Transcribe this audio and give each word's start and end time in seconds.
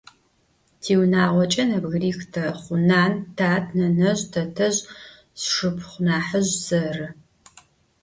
Tiunağoç'e 0.81 1.63
nebgırix 1.69 2.19
texhu: 2.33 2.75
nan, 2.89 3.13
tat, 3.37 3.65
nenezj, 3.77 4.21
tetezj, 4.33 4.79
sşşıpxhunahızj, 5.39 6.51
serı. 6.65 7.07